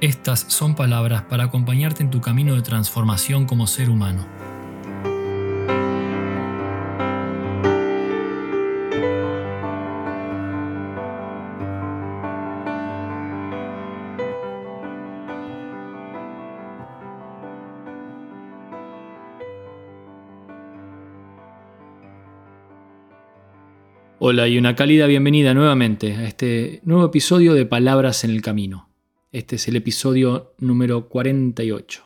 estas 0.00 0.40
son 0.48 0.76
palabras 0.76 1.22
para 1.22 1.44
acompañarte 1.44 2.02
en 2.02 2.10
tu 2.10 2.20
camino 2.20 2.54
de 2.54 2.62
transformación 2.62 3.46
como 3.46 3.66
ser 3.66 3.90
humano. 3.90 4.26
Hola 24.20 24.46
y 24.46 24.58
una 24.58 24.74
cálida 24.76 25.06
bienvenida 25.06 25.54
nuevamente 25.54 26.14
a 26.14 26.24
este 26.24 26.80
nuevo 26.84 27.06
episodio 27.06 27.54
de 27.54 27.64
Palabras 27.66 28.24
en 28.24 28.32
el 28.32 28.42
Camino. 28.42 28.87
Este 29.30 29.56
es 29.56 29.68
el 29.68 29.76
episodio 29.76 30.54
número 30.56 31.10
48. 31.10 32.02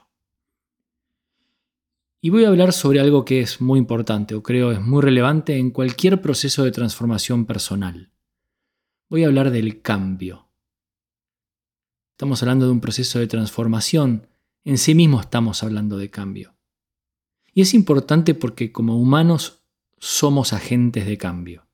Y 2.21 2.31
voy 2.31 2.45
a 2.45 2.49
hablar 2.49 2.73
sobre 2.73 2.99
algo 2.99 3.25
que 3.25 3.41
es 3.41 3.61
muy 3.61 3.79
importante 3.79 4.35
o 4.35 4.43
creo 4.43 4.73
es 4.73 4.81
muy 4.81 5.03
relevante 5.03 5.57
en 5.57 5.71
cualquier 5.71 6.21
proceso 6.21 6.65
de 6.65 6.73
transformación 6.73 7.47
personal. 7.47 8.11
Voy 9.09 9.23
a 9.23 9.29
hablar 9.29 9.53
del 9.53 9.83
cambio. 9.83 10.49
Estamos 12.11 12.43
hablando 12.43 12.67
de 12.67 12.73
un 12.73 12.81
proceso 12.81 13.21
de 13.21 13.29
transformación. 13.29 14.27
En 14.65 14.77
sí 14.77 14.97
mismo 14.97 15.21
estamos 15.21 15.63
hablando 15.63 15.99
de 15.99 16.11
cambio. 16.11 16.57
Y 17.55 17.61
es 17.61 17.73
importante 17.73 18.35
porque 18.35 18.73
como 18.73 18.99
humanos 18.99 19.63
somos 19.99 20.53
agentes 20.53 21.07
de 21.07 21.19
cambio. 21.19 21.69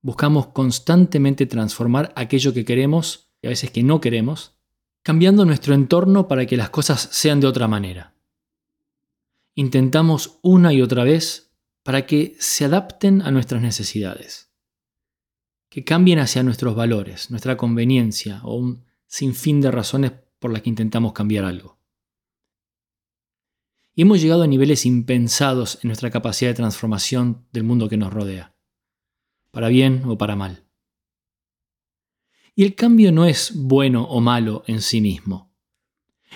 Buscamos 0.00 0.46
constantemente 0.46 1.44
transformar 1.44 2.10
aquello 2.16 2.54
que 2.54 2.64
queremos 2.64 3.29
y 3.42 3.46
a 3.46 3.50
veces 3.50 3.70
que 3.70 3.82
no 3.82 4.00
queremos, 4.00 4.56
cambiando 5.02 5.44
nuestro 5.44 5.74
entorno 5.74 6.28
para 6.28 6.46
que 6.46 6.56
las 6.56 6.70
cosas 6.70 7.08
sean 7.12 7.40
de 7.40 7.46
otra 7.46 7.68
manera. 7.68 8.14
Intentamos 9.54 10.38
una 10.42 10.72
y 10.72 10.82
otra 10.82 11.04
vez 11.04 11.52
para 11.82 12.06
que 12.06 12.36
se 12.38 12.66
adapten 12.66 13.22
a 13.22 13.30
nuestras 13.30 13.62
necesidades, 13.62 14.52
que 15.68 15.84
cambien 15.84 16.18
hacia 16.18 16.42
nuestros 16.42 16.74
valores, 16.74 17.30
nuestra 17.30 17.56
conveniencia 17.56 18.40
o 18.44 18.56
un 18.56 18.84
sinfín 19.06 19.60
de 19.60 19.70
razones 19.70 20.12
por 20.38 20.52
las 20.52 20.62
que 20.62 20.70
intentamos 20.70 21.12
cambiar 21.12 21.44
algo. 21.44 21.78
Y 23.94 24.02
hemos 24.02 24.20
llegado 24.20 24.42
a 24.42 24.46
niveles 24.46 24.86
impensados 24.86 25.78
en 25.82 25.88
nuestra 25.88 26.10
capacidad 26.10 26.50
de 26.50 26.54
transformación 26.54 27.46
del 27.52 27.64
mundo 27.64 27.88
que 27.88 27.96
nos 27.96 28.12
rodea, 28.12 28.54
para 29.50 29.68
bien 29.68 30.02
o 30.06 30.16
para 30.16 30.36
mal. 30.36 30.69
Y 32.54 32.64
el 32.64 32.74
cambio 32.74 33.12
no 33.12 33.26
es 33.26 33.52
bueno 33.54 34.04
o 34.04 34.20
malo 34.20 34.62
en 34.66 34.80
sí 34.80 35.00
mismo. 35.00 35.50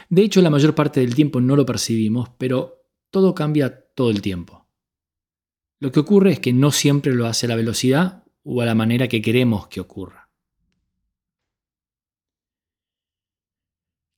De 0.08 0.22
hecho, 0.22 0.40
la 0.40 0.50
mayor 0.50 0.74
parte 0.74 1.00
del 1.00 1.14
tiempo 1.14 1.40
no 1.40 1.56
lo 1.56 1.66
percibimos, 1.66 2.30
pero 2.38 2.84
todo 3.10 3.34
cambia 3.34 3.84
todo 3.94 4.10
el 4.10 4.22
tiempo. 4.22 4.68
Lo 5.78 5.92
que 5.92 6.00
ocurre 6.00 6.32
es 6.32 6.40
que 6.40 6.52
no 6.52 6.70
siempre 6.70 7.12
lo 7.12 7.26
hace 7.26 7.46
a 7.46 7.50
la 7.50 7.56
velocidad 7.56 8.24
o 8.42 8.60
a 8.60 8.64
la 8.64 8.74
manera 8.74 9.08
que 9.08 9.22
queremos 9.22 9.68
que 9.68 9.80
ocurra. 9.80 10.30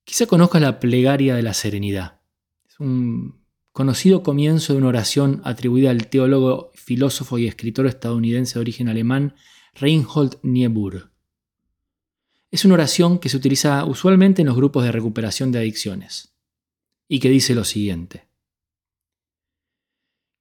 Quizá 0.05 0.27
conozcas 0.27 0.62
la 0.62 0.79
plegaria 0.79 1.35
de 1.35 1.43
la 1.43 1.53
serenidad. 1.53 2.21
Es 2.69 2.79
un 2.79 3.45
conocido 3.73 4.23
comienzo 4.23 4.73
de 4.73 4.79
una 4.79 4.89
oración 4.89 5.43
atribuida 5.45 5.91
al 5.91 6.06
teólogo, 6.06 6.71
filósofo 6.75 7.39
y 7.39 7.47
escritor 7.47 7.87
estadounidense 7.87 8.55
de 8.55 8.61
origen 8.61 8.89
alemán 8.89 9.35
Reinhold 9.75 10.39
Niebuhr. 10.43 11.11
Es 12.51 12.65
una 12.65 12.75
oración 12.75 13.19
que 13.19 13.29
se 13.29 13.37
utiliza 13.37 13.84
usualmente 13.84 14.43
en 14.43 14.49
los 14.49 14.57
grupos 14.57 14.84
de 14.84 14.93
recuperación 14.93 15.53
de 15.53 15.59
adicciones 15.59 16.37
y 17.09 17.21
que 17.21 17.29
dice 17.29 17.55
lo 17.55 17.65
siguiente. 17.65 18.29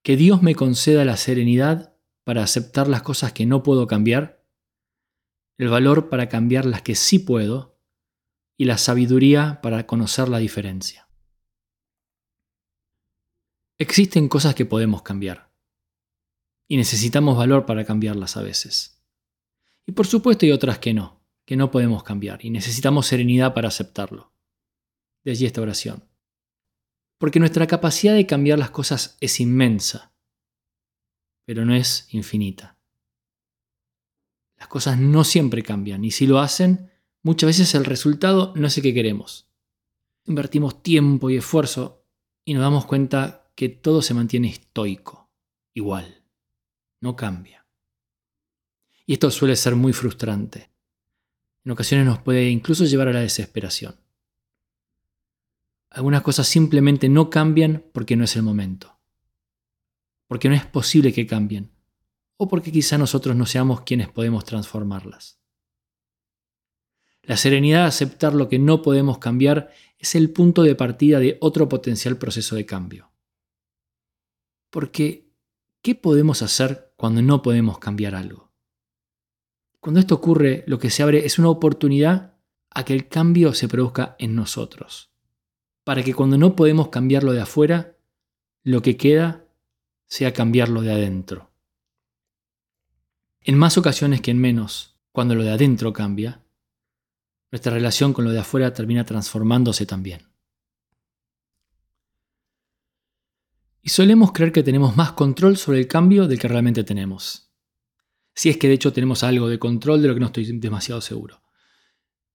Que 0.04 0.16
Dios 0.16 0.42
me 0.42 0.56
conceda 0.56 1.04
la 1.04 1.18
serenidad 1.18 1.98
para 2.24 2.44
aceptar 2.44 2.88
las 2.88 3.02
cosas 3.02 3.34
que 3.34 3.46
no 3.46 3.64
puedo 3.64 3.88
cambiar, 3.88 4.46
el 5.58 5.70
valor 5.70 6.10
para 6.10 6.30
cambiar 6.30 6.66
las 6.66 6.82
que 6.82 6.96
sí 6.96 7.20
puedo 7.20 7.80
y 8.58 8.66
la 8.66 8.78
sabiduría 8.78 9.60
para 9.62 9.88
conocer 9.88 10.30
la 10.30 10.38
diferencia. 10.38 11.10
Existen 13.78 14.30
cosas 14.30 14.56
que 14.56 14.66
podemos 14.66 15.02
cambiar 15.02 15.54
y 16.68 16.78
necesitamos 16.78 17.38
valor 17.38 17.66
para 17.66 17.84
cambiarlas 17.84 18.38
a 18.38 18.42
veces. 18.42 19.04
Y 19.86 19.92
por 19.92 20.08
supuesto 20.08 20.46
hay 20.46 20.52
otras 20.52 20.80
que 20.80 20.94
no 20.94 21.25
que 21.46 21.56
no 21.56 21.72
podemos 21.72 22.04
cambiar 22.04 22.44
y 22.44 22.50
necesitamos 22.50 23.08
serenidad 23.08 23.54
para 23.54 23.68
aceptarlo. 23.68 24.34
De 25.24 25.32
allí 25.32 25.46
esta 25.46 25.62
oración. 25.62 26.04
Porque 27.18 27.40
nuestra 27.40 27.68
capacidad 27.68 28.14
de 28.14 28.26
cambiar 28.26 28.60
las 28.60 28.72
cosas 28.72 29.18
es 29.22 29.40
inmensa, 29.40 30.14
pero 31.46 31.64
no 31.66 31.74
es 31.74 32.08
infinita. 32.14 32.78
Las 34.58 34.68
cosas 34.68 35.00
no 35.00 35.24
siempre 35.24 35.64
cambian 35.64 36.04
y 36.04 36.12
si 36.12 36.28
lo 36.28 36.40
hacen, 36.40 36.92
muchas 37.22 37.48
veces 37.48 37.76
el 37.76 37.86
resultado 37.86 38.54
no 38.56 38.68
es 38.68 38.78
el 38.78 38.84
que 38.84 38.94
queremos. 38.94 39.48
Invertimos 40.26 40.82
tiempo 40.82 41.30
y 41.30 41.38
esfuerzo 41.38 42.06
y 42.44 42.54
nos 42.54 42.64
damos 42.64 42.86
cuenta 42.86 43.52
que 43.56 43.70
todo 43.70 44.02
se 44.02 44.14
mantiene 44.14 44.50
estoico, 44.50 45.32
igual, 45.74 46.24
no 47.02 47.16
cambia. 47.16 47.68
Y 49.06 49.14
esto 49.14 49.30
suele 49.30 49.56
ser 49.56 49.76
muy 49.76 49.94
frustrante 49.94 50.75
en 51.66 51.72
ocasiones 51.72 52.06
nos 52.06 52.20
puede 52.20 52.50
incluso 52.50 52.86
llevar 52.86 53.08
a 53.08 53.14
la 53.14 53.22
desesperación. 53.22 53.96
Algunas 55.90 56.22
cosas 56.22 56.48
simplemente 56.48 57.09
no 57.09 57.30
cambian 57.30 57.84
porque 57.92 58.16
no 58.16 58.24
es 58.24 58.36
el 58.36 58.44
momento, 58.44 59.00
porque 60.28 60.48
no 60.48 60.56
es 60.56 60.66
posible 60.66 61.12
que 61.12 61.26
cambien, 61.26 61.72
o 62.38 62.48
porque 62.48 62.72
quizá 62.72 62.98
nosotros 62.98 63.36
no 63.36 63.46
seamos 63.46 63.81
quienes 63.81 64.09
podemos 64.09 64.46
transformarlas. 64.46 65.40
La 67.24 67.38
serenidad 67.38 67.82
de 67.82 67.88
aceptar 67.88 68.36
lo 68.36 68.47
que 68.47 68.59
no 68.59 68.84
podemos 68.84 69.18
cambiar 69.18 69.72
es 69.97 70.14
el 70.14 70.30
punto 70.30 70.62
de 70.62 70.76
partida 70.76 71.18
de 71.18 71.38
otro 71.42 71.68
potencial 71.68 72.18
proceso 72.18 72.56
de 72.56 72.68
cambio. 72.68 73.12
Porque, 74.70 75.32
¿qué 75.82 75.96
podemos 75.96 76.44
hacer 76.44 76.94
cuando 76.97 77.24
no 77.24 77.42
podemos 77.42 77.80
cambiar 77.80 78.14
algo? 78.14 78.45
Cuando 79.85 80.00
esto 80.00 80.16
ocurre, 80.16 80.63
lo 80.66 80.79
que 80.79 80.90
se 80.90 81.03
abre 81.03 81.28
es 81.28 81.38
una 81.38 81.50
oportunidad 81.50 82.34
a 82.72 82.84
que 82.84 82.94
el 82.94 83.07
cambio 83.07 83.53
se 83.53 83.68
produzca 83.68 84.16
en 84.18 84.34
nosotros. 84.34 85.12
Para 85.84 86.01
que 86.01 86.16
cuando 86.16 86.40
no 86.40 86.56
podemos 86.56 86.88
cambiarlo 86.88 87.34
de 87.34 87.41
afuera, 87.41 87.96
lo 88.63 88.81
que 88.81 88.97
queda 88.97 89.46
sea 90.07 90.34
cambiarlo 90.34 90.81
de 90.81 90.91
adentro. 90.91 91.51
En 93.41 93.59
más 93.59 93.78
ocasiones 93.78 94.22
que 94.22 94.31
en 94.31 94.40
menos, 94.40 94.97
cuando 95.12 95.35
lo 95.35 95.44
de 95.44 95.51
adentro 95.51 95.94
cambia, 95.94 96.41
nuestra 97.52 97.72
relación 97.72 98.12
con 98.12 98.25
lo 98.25 98.31
de 98.31 98.40
afuera 98.40 98.73
termina 98.73 99.06
transformándose 99.06 99.85
también. 99.85 100.23
Y 103.84 103.90
solemos 103.90 104.31
creer 104.31 104.52
que 104.52 104.64
tenemos 104.64 104.97
más 104.97 105.11
control 105.11 105.58
sobre 105.58 105.78
el 105.78 105.88
cambio 105.88 106.28
del 106.28 106.40
que 106.40 106.47
realmente 106.47 106.84
tenemos 106.84 107.45
si 108.35 108.49
es 108.49 108.58
que 108.58 108.67
de 108.67 108.73
hecho 108.73 108.93
tenemos 108.93 109.23
algo 109.23 109.47
de 109.47 109.59
control 109.59 110.02
de 110.02 110.09
lo 110.09 110.14
que 110.14 110.20
no 110.20 110.26
estoy 110.28 110.46
demasiado 110.59 111.02
seguro. 111.02 111.41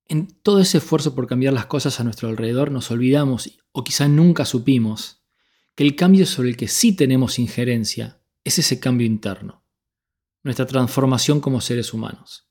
En 0.08 0.26
todo 0.26 0.58
ese 0.60 0.78
esfuerzo 0.78 1.14
por 1.14 1.26
cambiar 1.26 1.52
las 1.52 1.66
cosas 1.66 2.00
a 2.00 2.04
nuestro 2.04 2.28
alrededor 2.28 2.72
nos 2.72 2.90
olvidamos, 2.90 3.50
o 3.72 3.84
quizá 3.84 4.08
nunca 4.08 4.44
supimos, 4.44 5.22
que 5.74 5.84
el 5.84 5.94
cambio 5.94 6.26
sobre 6.26 6.48
el 6.48 6.56
que 6.56 6.68
sí 6.68 6.92
tenemos 6.92 7.38
injerencia 7.38 8.20
es 8.42 8.58
ese 8.58 8.80
cambio 8.80 9.06
interno, 9.06 9.62
nuestra 10.42 10.66
transformación 10.66 11.40
como 11.40 11.60
seres 11.60 11.92
humanos. 11.92 12.48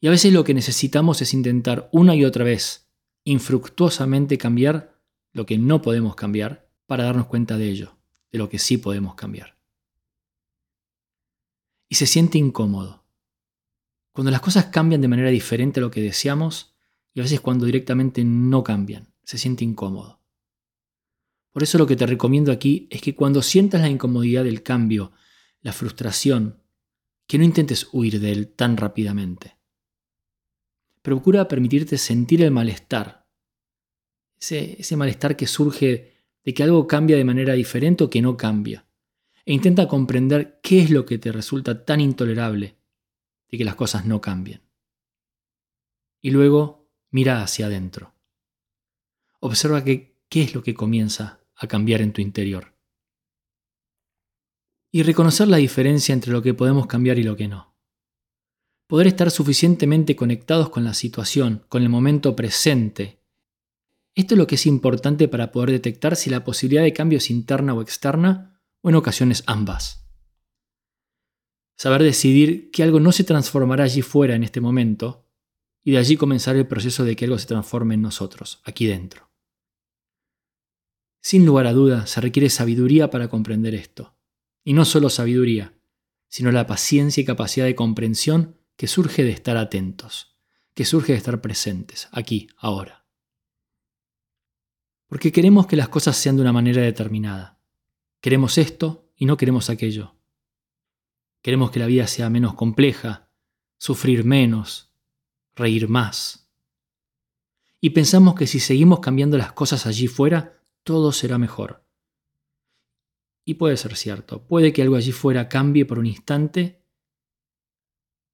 Y 0.00 0.06
a 0.06 0.10
veces 0.10 0.32
lo 0.32 0.44
que 0.44 0.54
necesitamos 0.54 1.20
es 1.20 1.34
intentar 1.34 1.88
una 1.92 2.14
y 2.14 2.24
otra 2.24 2.44
vez, 2.44 2.88
infructuosamente 3.24 4.38
cambiar 4.38 5.00
lo 5.32 5.46
que 5.46 5.58
no 5.58 5.82
podemos 5.82 6.14
cambiar 6.14 6.70
para 6.86 7.04
darnos 7.04 7.26
cuenta 7.26 7.58
de 7.58 7.68
ello, 7.68 7.98
de 8.30 8.38
lo 8.38 8.48
que 8.48 8.58
sí 8.58 8.78
podemos 8.78 9.14
cambiar 9.14 9.61
y 11.92 11.94
se 11.94 12.06
siente 12.06 12.38
incómodo. 12.38 13.04
Cuando 14.14 14.30
las 14.30 14.40
cosas 14.40 14.64
cambian 14.68 15.02
de 15.02 15.08
manera 15.08 15.28
diferente 15.28 15.78
a 15.78 15.82
lo 15.82 15.90
que 15.90 16.00
deseamos 16.00 16.74
y 17.12 17.20
a 17.20 17.22
veces 17.22 17.42
cuando 17.42 17.66
directamente 17.66 18.24
no 18.24 18.64
cambian, 18.64 19.12
se 19.24 19.36
siente 19.36 19.62
incómodo. 19.62 20.18
Por 21.50 21.62
eso 21.62 21.76
lo 21.76 21.86
que 21.86 21.96
te 21.96 22.06
recomiendo 22.06 22.50
aquí 22.50 22.88
es 22.90 23.02
que 23.02 23.14
cuando 23.14 23.42
sientas 23.42 23.82
la 23.82 23.90
incomodidad 23.90 24.42
del 24.42 24.62
cambio, 24.62 25.12
la 25.60 25.74
frustración, 25.74 26.62
que 27.26 27.36
no 27.36 27.44
intentes 27.44 27.86
huir 27.92 28.20
de 28.20 28.32
él 28.32 28.48
tan 28.48 28.78
rápidamente. 28.78 29.58
Procura 31.02 31.46
permitirte 31.46 31.98
sentir 31.98 32.40
el 32.40 32.52
malestar, 32.52 33.28
ese, 34.40 34.80
ese 34.80 34.96
malestar 34.96 35.36
que 35.36 35.46
surge 35.46 36.24
de 36.42 36.54
que 36.54 36.62
algo 36.62 36.86
cambia 36.86 37.18
de 37.18 37.24
manera 37.26 37.52
diferente 37.52 38.02
o 38.02 38.08
que 38.08 38.22
no 38.22 38.38
cambia. 38.38 38.86
E 39.44 39.52
intenta 39.52 39.88
comprender 39.88 40.60
qué 40.62 40.80
es 40.80 40.90
lo 40.90 41.04
que 41.04 41.18
te 41.18 41.32
resulta 41.32 41.84
tan 41.84 42.00
intolerable 42.00 42.76
de 43.50 43.58
que 43.58 43.64
las 43.64 43.74
cosas 43.74 44.06
no 44.06 44.20
cambien. 44.20 44.62
Y 46.20 46.30
luego 46.30 46.88
mira 47.10 47.42
hacia 47.42 47.66
adentro. 47.66 48.14
Observa 49.40 49.84
qué 49.84 50.14
es 50.30 50.54
lo 50.54 50.62
que 50.62 50.74
comienza 50.74 51.40
a 51.56 51.66
cambiar 51.66 52.00
en 52.00 52.12
tu 52.12 52.20
interior. 52.20 52.74
Y 54.90 55.02
reconocer 55.02 55.48
la 55.48 55.56
diferencia 55.56 56.12
entre 56.12 56.32
lo 56.32 56.42
que 56.42 56.54
podemos 56.54 56.86
cambiar 56.86 57.18
y 57.18 57.22
lo 57.22 57.36
que 57.36 57.48
no. 57.48 57.74
Poder 58.86 59.06
estar 59.06 59.30
suficientemente 59.30 60.14
conectados 60.14 60.68
con 60.68 60.84
la 60.84 60.92
situación, 60.92 61.64
con 61.68 61.82
el 61.82 61.88
momento 61.88 62.36
presente. 62.36 63.20
Esto 64.14 64.34
es 64.34 64.38
lo 64.38 64.46
que 64.46 64.56
es 64.56 64.66
importante 64.66 65.28
para 65.28 65.50
poder 65.50 65.70
detectar 65.70 66.14
si 66.14 66.28
la 66.28 66.44
posibilidad 66.44 66.82
de 66.82 66.92
cambio 66.92 67.16
es 67.16 67.30
interna 67.30 67.72
o 67.72 67.80
externa, 67.80 68.51
o 68.82 68.90
en 68.90 68.96
ocasiones 68.96 69.42
ambas. 69.46 70.06
Saber 71.76 72.02
decidir 72.02 72.70
que 72.70 72.82
algo 72.82 73.00
no 73.00 73.10
se 73.10 73.24
transformará 73.24 73.84
allí 73.84 74.02
fuera 74.02 74.34
en 74.34 74.44
este 74.44 74.60
momento, 74.60 75.26
y 75.82 75.92
de 75.92 75.98
allí 75.98 76.16
comenzar 76.16 76.54
el 76.56 76.66
proceso 76.66 77.04
de 77.04 77.16
que 77.16 77.24
algo 77.24 77.38
se 77.38 77.46
transforme 77.46 77.94
en 77.94 78.02
nosotros, 78.02 78.60
aquí 78.64 78.86
dentro. 78.86 79.32
Sin 81.20 81.46
lugar 81.46 81.66
a 81.66 81.72
duda, 81.72 82.06
se 82.06 82.20
requiere 82.20 82.50
sabiduría 82.50 83.10
para 83.10 83.28
comprender 83.28 83.74
esto. 83.74 84.16
Y 84.64 84.74
no 84.74 84.84
solo 84.84 85.08
sabiduría, 85.08 85.74
sino 86.28 86.50
la 86.50 86.66
paciencia 86.66 87.20
y 87.20 87.24
capacidad 87.24 87.66
de 87.66 87.74
comprensión 87.74 88.58
que 88.76 88.86
surge 88.86 89.22
de 89.22 89.30
estar 89.30 89.56
atentos, 89.56 90.36
que 90.74 90.84
surge 90.84 91.12
de 91.12 91.18
estar 91.18 91.40
presentes, 91.40 92.08
aquí, 92.10 92.48
ahora. 92.56 93.06
Porque 95.06 95.30
queremos 95.30 95.66
que 95.66 95.76
las 95.76 95.88
cosas 95.88 96.16
sean 96.16 96.36
de 96.36 96.42
una 96.42 96.52
manera 96.52 96.82
determinada. 96.82 97.61
Queremos 98.22 98.56
esto 98.56 99.12
y 99.16 99.26
no 99.26 99.36
queremos 99.36 99.68
aquello. 99.68 100.14
Queremos 101.42 101.72
que 101.72 101.80
la 101.80 101.86
vida 101.86 102.06
sea 102.06 102.30
menos 102.30 102.54
compleja, 102.54 103.28
sufrir 103.78 104.24
menos, 104.24 104.94
reír 105.56 105.88
más. 105.88 106.48
Y 107.80 107.90
pensamos 107.90 108.36
que 108.36 108.46
si 108.46 108.60
seguimos 108.60 109.00
cambiando 109.00 109.36
las 109.36 109.52
cosas 109.52 109.86
allí 109.86 110.06
fuera, 110.06 110.62
todo 110.84 111.10
será 111.10 111.36
mejor. 111.36 111.84
Y 113.44 113.54
puede 113.54 113.76
ser 113.76 113.96
cierto, 113.96 114.46
puede 114.46 114.72
que 114.72 114.82
algo 114.82 114.94
allí 114.94 115.10
fuera 115.10 115.48
cambie 115.48 115.84
por 115.84 115.98
un 115.98 116.06
instante 116.06 116.86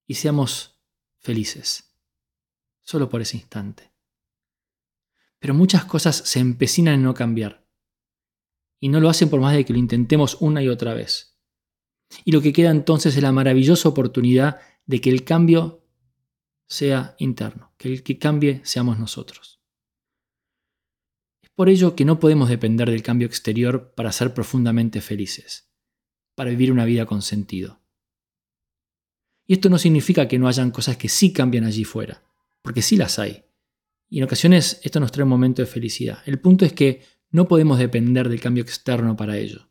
y 0.06 0.14
seamos 0.16 0.82
felices, 1.16 1.96
solo 2.82 3.08
por 3.08 3.22
ese 3.22 3.38
instante. 3.38 3.90
Pero 5.38 5.54
muchas 5.54 5.86
cosas 5.86 6.16
se 6.16 6.40
empecinan 6.40 6.92
en 6.92 7.04
no 7.04 7.14
cambiar, 7.14 7.66
y 8.80 8.88
no 8.88 9.00
lo 9.00 9.08
hacen 9.08 9.28
por 9.28 9.40
más 9.40 9.54
de 9.54 9.64
que 9.64 9.72
lo 9.72 9.78
intentemos 9.78 10.36
una 10.40 10.62
y 10.62 10.68
otra 10.68 10.94
vez. 10.94 11.36
Y 12.24 12.32
lo 12.32 12.40
que 12.40 12.52
queda 12.52 12.70
entonces 12.70 13.16
es 13.16 13.22
la 13.22 13.32
maravillosa 13.32 13.88
oportunidad 13.88 14.60
de 14.86 15.00
que 15.00 15.10
el 15.10 15.24
cambio 15.24 15.84
sea 16.66 17.14
interno, 17.18 17.72
que 17.76 17.88
el 17.88 18.02
que 18.02 18.18
cambie 18.18 18.60
seamos 18.64 18.98
nosotros. 18.98 19.60
Por 21.54 21.68
ello 21.68 21.96
que 21.96 22.04
no 22.04 22.20
podemos 22.20 22.48
depender 22.48 22.90
del 22.90 23.02
cambio 23.02 23.26
exterior 23.26 23.92
para 23.94 24.12
ser 24.12 24.32
profundamente 24.32 25.00
felices, 25.00 25.72
para 26.34 26.50
vivir 26.50 26.70
una 26.70 26.84
vida 26.84 27.04
con 27.04 27.20
sentido. 27.20 27.80
Y 29.46 29.54
esto 29.54 29.68
no 29.68 29.78
significa 29.78 30.28
que 30.28 30.38
no 30.38 30.46
hayan 30.46 30.70
cosas 30.70 30.96
que 30.96 31.08
sí 31.08 31.32
cambian 31.32 31.64
allí 31.64 31.84
fuera, 31.84 32.22
porque 32.62 32.82
sí 32.82 32.96
las 32.96 33.18
hay. 33.18 33.44
Y 34.10 34.18
en 34.18 34.24
ocasiones 34.24 34.80
esto 34.84 35.00
nos 35.00 35.10
trae 35.10 35.24
un 35.24 35.30
momento 35.30 35.62
de 35.62 35.66
felicidad. 35.66 36.22
El 36.26 36.38
punto 36.38 36.64
es 36.64 36.72
que 36.72 37.02
no 37.30 37.48
podemos 37.48 37.78
depender 37.78 38.28
del 38.28 38.40
cambio 38.40 38.62
externo 38.62 39.16
para 39.16 39.36
ello. 39.36 39.70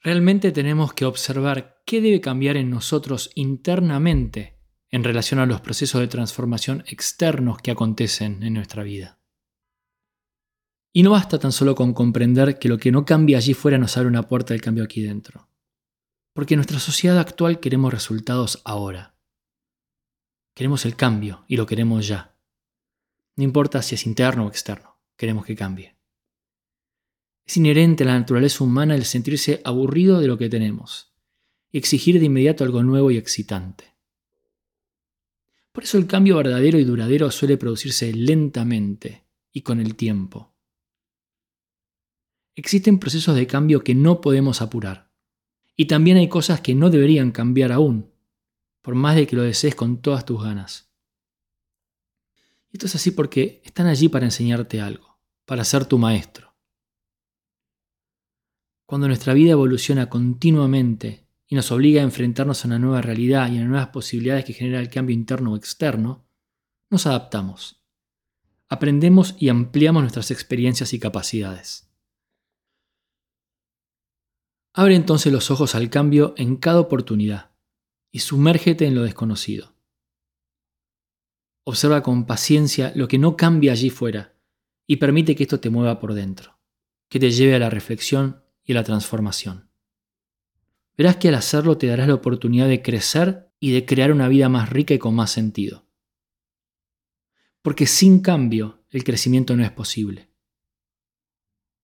Realmente 0.00 0.52
tenemos 0.52 0.92
que 0.92 1.04
observar 1.04 1.82
qué 1.84 2.00
debe 2.00 2.20
cambiar 2.20 2.56
en 2.56 2.70
nosotros 2.70 3.30
internamente 3.34 4.58
en 4.90 5.04
relación 5.04 5.40
a 5.40 5.46
los 5.46 5.60
procesos 5.60 6.00
de 6.00 6.08
transformación 6.08 6.84
externos 6.86 7.58
que 7.58 7.70
acontecen 7.70 8.42
en 8.42 8.54
nuestra 8.54 8.82
vida. 8.82 9.18
Y 10.92 11.02
no 11.02 11.10
basta 11.10 11.38
tan 11.38 11.52
solo 11.52 11.74
con 11.74 11.92
comprender 11.92 12.58
que 12.58 12.68
lo 12.68 12.78
que 12.78 12.90
no 12.90 13.04
cambia 13.04 13.38
allí 13.38 13.54
fuera 13.54 13.78
nos 13.78 13.96
abre 13.96 14.08
una 14.08 14.26
puerta 14.26 14.54
del 14.54 14.62
cambio 14.62 14.84
aquí 14.84 15.02
dentro. 15.02 15.48
Porque 16.32 16.54
en 16.54 16.58
nuestra 16.58 16.78
sociedad 16.78 17.18
actual 17.18 17.60
queremos 17.60 17.92
resultados 17.92 18.62
ahora. 18.64 19.14
Queremos 20.54 20.86
el 20.86 20.96
cambio 20.96 21.44
y 21.46 21.56
lo 21.56 21.66
queremos 21.66 22.08
ya. 22.08 22.36
No 23.36 23.44
importa 23.44 23.82
si 23.82 23.94
es 23.94 24.06
interno 24.06 24.46
o 24.46 24.48
externo, 24.48 24.98
queremos 25.16 25.44
que 25.44 25.54
cambie. 25.54 25.97
Es 27.48 27.56
inherente 27.56 28.04
a 28.04 28.06
la 28.06 28.18
naturaleza 28.18 28.62
humana 28.62 28.94
el 28.94 29.04
sentirse 29.04 29.60
aburrido 29.64 30.20
de 30.20 30.28
lo 30.28 30.38
que 30.38 30.48
tenemos 30.48 31.12
y 31.72 31.78
exigir 31.78 32.20
de 32.20 32.26
inmediato 32.26 32.62
algo 32.62 32.84
nuevo 32.84 33.10
y 33.10 33.16
excitante. 33.16 33.96
Por 35.72 35.82
eso 35.82 35.98
el 35.98 36.06
cambio 36.06 36.36
verdadero 36.36 36.78
y 36.78 36.84
duradero 36.84 37.30
suele 37.32 37.56
producirse 37.56 38.12
lentamente 38.12 39.24
y 39.50 39.62
con 39.62 39.80
el 39.80 39.96
tiempo 39.96 40.54
existen 42.58 42.98
procesos 42.98 43.36
de 43.36 43.46
cambio 43.46 43.84
que 43.84 43.94
no 43.94 44.20
podemos 44.20 44.60
apurar. 44.62 45.12
Y 45.76 45.86
también 45.86 46.16
hay 46.16 46.28
cosas 46.28 46.60
que 46.60 46.74
no 46.74 46.90
deberían 46.90 47.30
cambiar 47.30 47.70
aún, 47.70 48.10
por 48.82 48.96
más 48.96 49.14
de 49.14 49.28
que 49.28 49.36
lo 49.36 49.42
desees 49.42 49.76
con 49.76 50.02
todas 50.02 50.24
tus 50.24 50.42
ganas. 50.42 50.90
Y 52.70 52.76
esto 52.76 52.86
es 52.86 52.96
así 52.96 53.12
porque 53.12 53.62
están 53.64 53.86
allí 53.86 54.08
para 54.08 54.24
enseñarte 54.24 54.80
algo, 54.80 55.20
para 55.44 55.64
ser 55.64 55.84
tu 55.84 55.98
maestro. 55.98 56.47
Cuando 58.88 59.06
nuestra 59.06 59.34
vida 59.34 59.52
evoluciona 59.52 60.08
continuamente 60.08 61.26
y 61.46 61.56
nos 61.56 61.70
obliga 61.72 62.00
a 62.00 62.04
enfrentarnos 62.04 62.64
a 62.64 62.68
una 62.68 62.78
nueva 62.78 63.02
realidad 63.02 63.52
y 63.52 63.58
a 63.58 63.64
nuevas 63.66 63.88
posibilidades 63.88 64.46
que 64.46 64.54
genera 64.54 64.80
el 64.80 64.88
cambio 64.88 65.12
interno 65.12 65.52
o 65.52 65.56
externo, 65.56 66.26
nos 66.88 67.06
adaptamos. 67.06 67.82
Aprendemos 68.66 69.36
y 69.38 69.50
ampliamos 69.50 70.00
nuestras 70.00 70.30
experiencias 70.30 70.94
y 70.94 70.98
capacidades. 70.98 71.92
Abre 74.72 74.94
entonces 74.94 75.34
los 75.34 75.50
ojos 75.50 75.74
al 75.74 75.90
cambio 75.90 76.32
en 76.38 76.56
cada 76.56 76.80
oportunidad 76.80 77.50
y 78.10 78.20
sumérgete 78.20 78.86
en 78.86 78.94
lo 78.94 79.02
desconocido. 79.02 79.74
Observa 81.64 82.02
con 82.02 82.24
paciencia 82.24 82.92
lo 82.94 83.06
que 83.06 83.18
no 83.18 83.36
cambia 83.36 83.72
allí 83.72 83.90
fuera 83.90 84.34
y 84.86 84.96
permite 84.96 85.36
que 85.36 85.42
esto 85.42 85.60
te 85.60 85.68
mueva 85.68 86.00
por 86.00 86.14
dentro, 86.14 86.58
que 87.10 87.20
te 87.20 87.30
lleve 87.30 87.54
a 87.54 87.58
la 87.58 87.68
reflexión 87.68 88.47
y 88.68 88.74
la 88.74 88.84
transformación. 88.84 89.70
Verás 90.96 91.16
que 91.16 91.28
al 91.28 91.34
hacerlo 91.34 91.78
te 91.78 91.86
darás 91.86 92.06
la 92.06 92.14
oportunidad 92.14 92.68
de 92.68 92.82
crecer 92.82 93.50
y 93.58 93.72
de 93.72 93.86
crear 93.86 94.12
una 94.12 94.28
vida 94.28 94.48
más 94.50 94.68
rica 94.68 94.92
y 94.92 94.98
con 94.98 95.14
más 95.14 95.30
sentido. 95.30 95.86
Porque 97.62 97.86
sin 97.86 98.20
cambio 98.20 98.84
el 98.90 99.04
crecimiento 99.04 99.56
no 99.56 99.64
es 99.64 99.70
posible. 99.72 100.30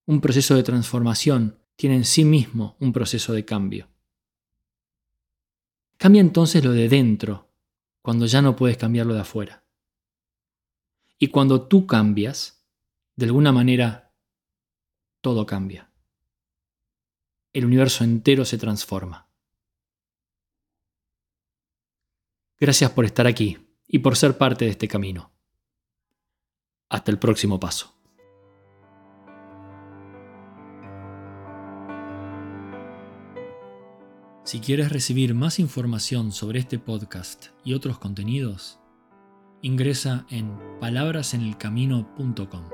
Un 0.04 0.20
proceso 0.20 0.54
de 0.54 0.62
transformación 0.62 1.58
tiene 1.74 1.96
en 1.96 2.04
sí 2.04 2.24
mismo 2.24 2.76
un 2.78 2.92
proceso 2.92 3.32
de 3.32 3.46
cambio. 3.46 3.88
Cambia 5.96 6.20
entonces 6.20 6.62
lo 6.62 6.72
de 6.72 6.90
dentro, 6.90 7.50
cuando 8.02 8.26
ya 8.26 8.42
no 8.42 8.56
puedes 8.56 8.76
cambiar 8.76 9.06
lo 9.06 9.14
de 9.14 9.20
afuera. 9.20 9.64
Y 11.18 11.28
cuando 11.28 11.66
tú 11.66 11.86
cambias, 11.86 12.62
de 13.16 13.24
alguna 13.24 13.52
manera, 13.52 14.12
todo 15.22 15.46
cambia. 15.46 15.93
El 17.54 17.64
universo 17.64 18.04
entero 18.04 18.44
se 18.44 18.58
transforma. 18.58 19.30
Gracias 22.58 22.90
por 22.90 23.04
estar 23.04 23.26
aquí 23.26 23.58
y 23.86 24.00
por 24.00 24.16
ser 24.16 24.36
parte 24.36 24.64
de 24.64 24.72
este 24.72 24.88
camino. 24.88 25.32
Hasta 26.88 27.12
el 27.12 27.18
próximo 27.18 27.60
paso. 27.60 27.94
Si 34.44 34.60
quieres 34.60 34.90
recibir 34.92 35.34
más 35.34 35.58
información 35.58 36.32
sobre 36.32 36.58
este 36.58 36.78
podcast 36.78 37.46
y 37.64 37.74
otros 37.74 37.98
contenidos, 37.98 38.78
ingresa 39.62 40.26
en 40.28 40.58
palabrasenelcamino.com. 40.80 42.73